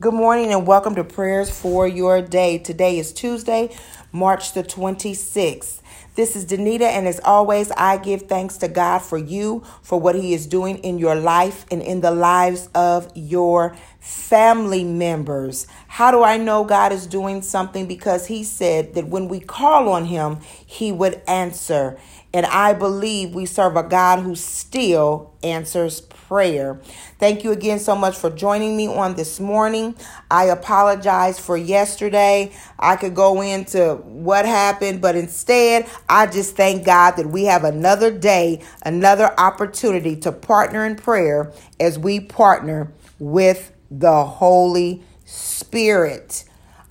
[0.00, 2.58] Good morning and welcome to prayers for your day.
[2.58, 3.70] Today is Tuesday,
[4.10, 5.80] March the 26th.
[6.16, 10.16] This is Danita, and as always, I give thanks to God for you, for what
[10.16, 15.68] He is doing in your life and in the lives of your family members.
[15.86, 17.86] How do I know God is doing something?
[17.86, 21.98] Because He said that when we call on Him, He would answer.
[22.34, 26.80] And I believe we serve a God who still answers prayer.
[27.20, 29.94] Thank you again so much for joining me on this morning.
[30.32, 32.52] I apologize for yesterday.
[32.76, 37.62] I could go into what happened, but instead, I just thank God that we have
[37.62, 46.44] another day, another opportunity to partner in prayer as we partner with the Holy Spirit.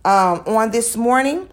[0.06, 1.50] Um, on this morning,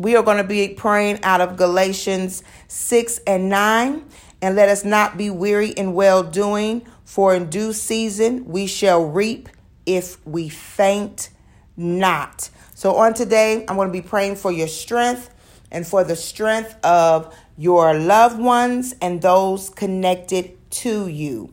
[0.00, 4.02] we are going to be praying out of Galatians 6 and 9.
[4.40, 9.04] And let us not be weary in well doing, for in due season we shall
[9.04, 9.50] reap
[9.84, 11.28] if we faint
[11.76, 12.48] not.
[12.74, 15.28] So, on today, I'm going to be praying for your strength
[15.70, 21.52] and for the strength of your loved ones and those connected to you.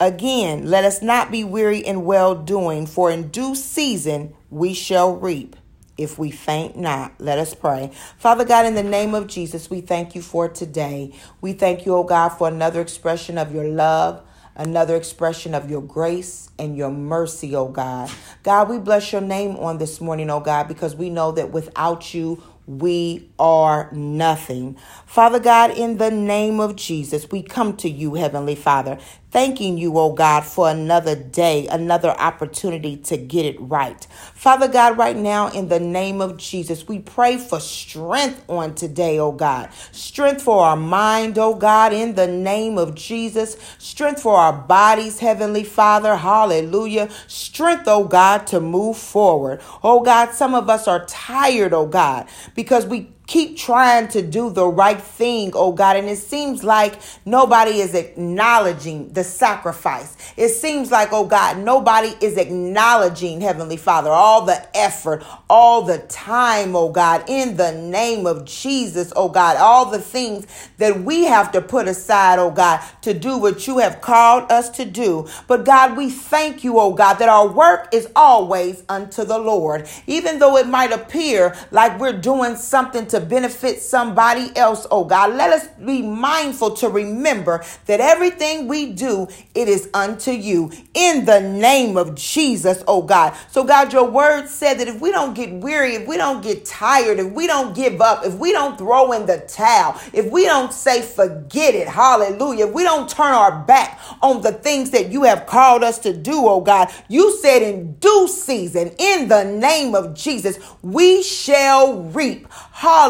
[0.00, 5.14] Again, let us not be weary in well doing, for in due season we shall
[5.14, 5.54] reap
[5.98, 7.12] if we faint not.
[7.18, 7.90] Let us pray.
[8.18, 11.12] Father God, in the name of Jesus, we thank you for today.
[11.40, 14.22] We thank you, oh God, for another expression of your love.
[14.56, 18.08] Another expression of your grace and your mercy, oh God.
[18.44, 22.14] God, we bless your name on this morning, oh God, because we know that without
[22.14, 24.76] you, we are nothing.
[25.06, 28.98] Father God, in the name of Jesus, we come to you, Heavenly Father,
[29.34, 34.06] thanking you, oh God, for another day, another opportunity to get it right.
[34.34, 39.18] Father God, right now, in the name of Jesus, we pray for strength on today,
[39.20, 39.70] oh God.
[39.92, 43.58] Strength for our mind, oh God, in the name of Jesus.
[43.78, 46.16] Strength for our bodies, Heavenly Father.
[46.16, 47.10] Hallelujah.
[47.28, 49.62] Strength, oh God, to move forward.
[49.84, 54.50] Oh God, some of us are tired, oh God, because we keep trying to do
[54.50, 55.96] the right thing, oh God.
[55.96, 60.16] And it seems like nobody is acknowledging the sacrifice.
[60.36, 65.98] It seems like, oh God, nobody is acknowledging, Heavenly Father, all the effort, all the
[65.98, 70.46] time, oh God, in the name of Jesus, oh God, all the things
[70.78, 74.68] that we have to put aside, oh God, to do what you have called us
[74.70, 75.26] to do.
[75.46, 79.88] But God, we thank you, oh God, that our work is always unto the Lord.
[80.06, 85.34] Even though it might appear like we're doing something to benefit somebody else, oh God.
[85.34, 91.24] Let us be mindful to remember that everything we do, it is unto you in
[91.24, 93.34] the name of Jesus, oh God.
[93.50, 96.64] So, God, your word said that if we don't get weary, if we don't get
[96.64, 100.44] tired, if we don't give up, if we don't throw in the towel, if we
[100.44, 105.10] don't say forget it, hallelujah, if we don't turn our back on the things that
[105.10, 109.44] you have called us to do, oh God, you said in due season, in the
[109.44, 112.48] name of Jesus, we shall reap.
[112.72, 113.03] Hallelujah.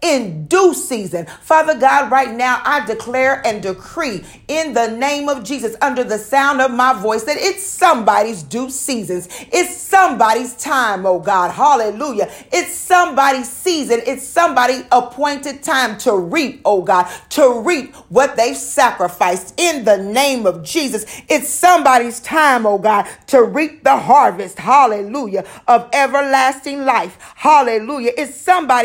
[0.00, 1.26] In due season.
[1.42, 6.18] Father God, right now I declare and decree in the name of Jesus under the
[6.18, 9.28] sound of my voice that it's somebody's due seasons.
[9.52, 11.50] It's somebody's time, oh God.
[11.50, 12.30] Hallelujah.
[12.52, 14.00] It's somebody's season.
[14.06, 19.96] It's somebody appointed time to reap, oh God, to reap what they've sacrificed in the
[19.98, 21.04] name of Jesus.
[21.28, 24.58] It's somebody's time, oh God, to reap the harvest.
[24.58, 25.44] Hallelujah.
[25.66, 27.18] Of everlasting life.
[27.36, 28.12] Hallelujah.
[28.16, 28.34] It's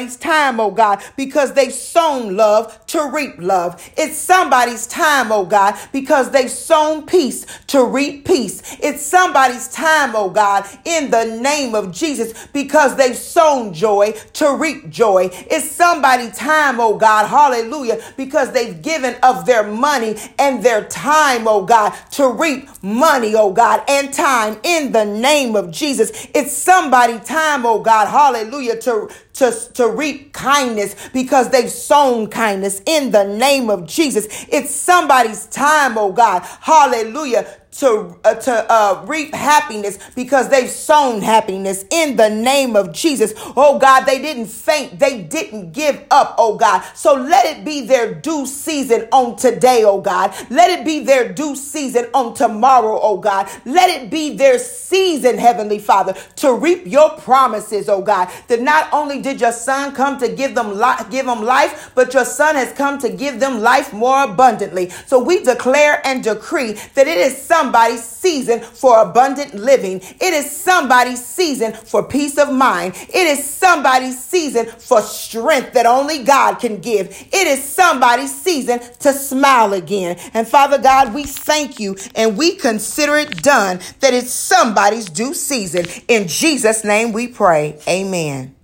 [0.03, 3.81] somebody's time, oh God, because they've sown love to reap love.
[3.97, 8.78] It's somebody's time, oh God, because they've sown peace to reap peace.
[8.81, 14.56] It's somebody's time, oh God, in the name of Jesus, because they've sown joy to
[14.56, 15.30] reap joy.
[15.31, 21.47] It's somebody's time, oh God, hallelujah, because they've given of their money and their time,
[21.47, 26.28] oh God, to reap money, oh God, and time in the name of Jesus.
[26.34, 32.81] It's somebody's time, oh God, hallelujah, to to, to reap kindness because they've sown kindness
[32.86, 34.28] in the name of Jesus.
[34.50, 36.44] It's somebody's time, oh God.
[36.62, 37.48] Hallelujah
[37.80, 43.34] to uh, to uh, reap happiness because they've sown happiness in the name of Jesus.
[43.58, 46.36] Oh God, they didn't faint, they didn't give up.
[46.38, 49.84] Oh God, so let it be their due season on today.
[49.86, 53.00] Oh God, let it be their due season on tomorrow.
[53.02, 57.90] Oh God, let it be their season, Heavenly Father, to reap your promises.
[57.90, 61.44] Oh God, that not only did your Son come to give them life, give them
[61.44, 64.90] life, but your Son has come to give them life more abundantly.
[65.08, 70.01] So we declare and decree that it is some somebody's season for abundant living.
[70.19, 72.94] It is somebody's season for peace of mind.
[73.07, 77.07] It is somebody's season for strength that only God can give.
[77.31, 80.19] It is somebody's season to smile again.
[80.33, 85.33] And Father God, we thank you and we consider it done that it's somebody's due
[85.33, 85.86] season.
[86.09, 87.80] In Jesus' name we pray.
[87.88, 88.56] Amen.